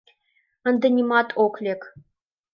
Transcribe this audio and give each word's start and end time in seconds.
Ынде 0.69 0.87
нимат 0.95 1.27
ок 1.45 1.55
лек! 1.63 1.81